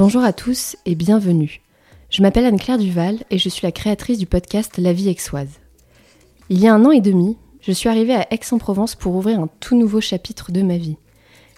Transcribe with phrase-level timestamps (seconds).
[0.00, 1.60] Bonjour à tous et bienvenue.
[2.08, 5.60] Je m'appelle Anne-Claire Duval et je suis la créatrice du podcast La vie aixoise.
[6.48, 9.50] Il y a un an et demi, je suis arrivée à Aix-en-Provence pour ouvrir un
[9.60, 10.96] tout nouveau chapitre de ma vie.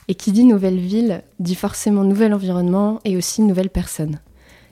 [0.09, 4.19] Et qui dit nouvelle ville dit forcément nouvel environnement et aussi nouvelle personne.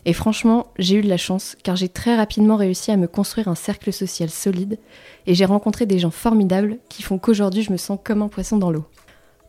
[0.05, 3.47] Et franchement, j'ai eu de la chance car j'ai très rapidement réussi à me construire
[3.47, 4.81] un cercle social solide
[5.29, 8.57] et j'ai rencontré des gens formidables qui font qu'aujourd'hui je me sens comme un poisson
[8.57, 8.87] dans l'eau.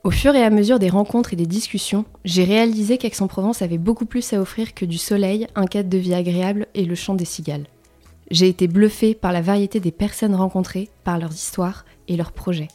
[0.04, 4.08] Au fur et à mesure des rencontres et des discussions, j'ai réalisé qu'Aix-en-Provence avait beaucoup
[4.08, 7.26] plus à offrir que du soleil, un cadre de vie agréable et le chant des
[7.26, 7.68] cigales.
[8.32, 12.70] J'ai été bluffée par la variété des personnes rencontrées, par leurs histoires et leurs projets.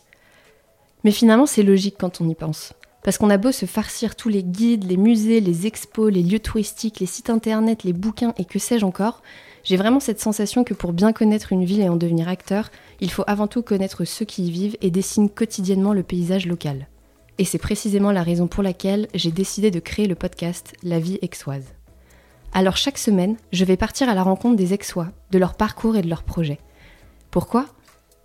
[1.02, 2.74] Mais finalement, c'est logique quand on y pense.
[3.02, 6.38] Parce qu'on a beau se farcir tous les guides, les musées, les expos, les lieux
[6.38, 9.22] touristiques, les sites internet, les bouquins et que sais-je encore,
[9.64, 13.10] j'ai vraiment cette sensation que pour bien connaître une ville et en devenir acteur, il
[13.10, 16.86] faut avant tout connaître ceux qui y vivent et dessinent quotidiennement le paysage local.
[17.38, 21.18] Et c'est précisément la raison pour laquelle j'ai décidé de créer le podcast La vie
[21.22, 21.64] aixoise.
[22.52, 26.02] Alors chaque semaine, je vais partir à la rencontre des Aixois, de leur parcours et
[26.02, 26.60] de leurs projets.
[27.30, 27.66] Pourquoi?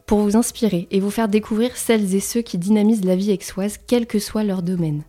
[0.05, 3.77] Pour vous inspirer et vous faire découvrir celles et ceux qui dynamisent la vie aixoise,
[3.87, 5.03] quel que soit leur domaine.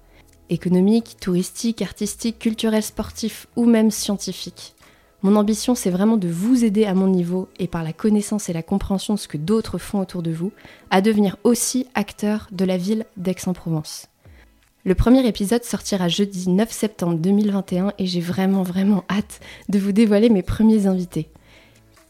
[0.51, 4.75] Économique, touristique, artistique, culturel, sportif ou même scientifique.
[5.23, 8.53] Mon ambition, c'est vraiment de vous aider à mon niveau et par la connaissance et
[8.53, 10.51] la compréhension de ce que d'autres font autour de vous,
[10.91, 14.09] à devenir aussi acteur de la ville d'Aix-en-Provence.
[14.85, 19.93] Le premier épisode sortira jeudi 9 septembre 2021 et j'ai vraiment vraiment hâte de vous
[19.93, 21.29] dévoiler mes premiers invités.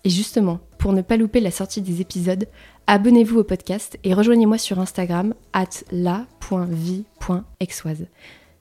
[0.04, 2.48] Et justement, pour ne pas louper la sortie des épisodes,
[2.86, 8.06] abonnez-vous au podcast et rejoignez-moi sur Instagram at la.vie.exoise.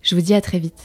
[0.01, 0.83] Je vous dis à très vite.